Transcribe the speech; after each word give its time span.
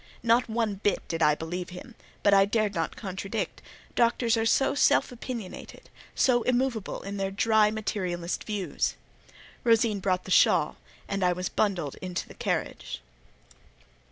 Not 0.23 0.49
one 0.49 0.79
bit 0.81 1.07
did 1.07 1.21
I 1.21 1.35
believe 1.35 1.69
him; 1.69 1.93
but 2.23 2.33
I 2.33 2.45
dared 2.45 2.73
not 2.73 2.95
contradict: 2.95 3.61
doctors 3.93 4.35
are 4.35 4.47
so 4.47 4.73
self 4.73 5.11
opinionated, 5.11 5.91
so 6.15 6.41
immovable 6.41 7.03
in 7.03 7.17
their 7.17 7.29
dry, 7.29 7.69
materialist 7.69 8.43
views. 8.45 8.95
Rosine 9.63 9.99
brought 9.99 10.23
the 10.23 10.31
shawl, 10.31 10.77
and 11.07 11.23
I 11.23 11.33
was 11.33 11.49
bundled 11.49 11.97
into 12.01 12.27
the 12.27 12.33
carriage. 12.33 13.03